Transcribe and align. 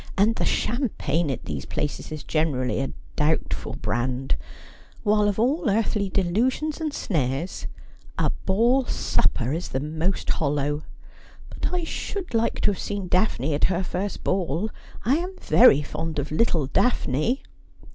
And 0.17 0.33
the 0.33 0.45
champagne 0.45 1.29
at 1.29 1.45
these 1.45 1.65
places 1.67 2.11
is 2.11 2.23
generally 2.23 2.79
a 2.79 2.91
doubtful 3.15 3.75
brand, 3.75 4.35
while 5.03 5.27
of 5.29 5.37
all 5.37 5.69
earthly 5.69 6.09
delusions 6.09 6.81
and 6.81 6.91
snares 6.91 7.67
a 8.17 8.31
ball 8.47 8.85
supper 8.85 9.53
is 9.53 9.69
the 9.69 9.79
most 9.79 10.27
hollow. 10.31 10.81
But 11.51 11.71
I 11.71 11.83
should 11.83 12.33
like 12.33 12.61
to 12.61 12.71
have 12.71 12.79
seen 12.79 13.09
Daphne 13.09 13.53
at 13.53 13.65
her 13.65 13.83
first 13.83 14.23
ball. 14.23 14.71
I 15.05 15.17
am 15.17 15.35
very 15.39 15.83
fond 15.83 16.17
of 16.17 16.31
little 16.31 16.65
Daphne.' 16.65 17.43